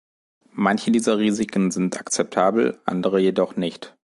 [0.55, 3.95] Manche dieser Risiken sind akzeptabel, andere jedoch nicht.